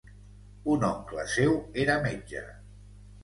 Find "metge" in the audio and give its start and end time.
2.07-2.41